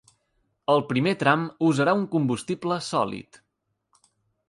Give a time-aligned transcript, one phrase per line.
[0.75, 3.43] El primer tram usarà un combustible sòlid.